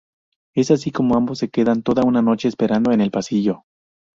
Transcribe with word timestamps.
Es 0.55 0.71
así 0.71 0.89
como 0.91 1.15
ambos 1.15 1.37
se 1.37 1.49
quedan 1.51 1.83
toda 1.83 2.01
una 2.03 2.23
noche 2.23 2.47
esperando 2.47 2.91
en 2.91 3.01
el 3.01 3.11
pasillo. 3.11 3.65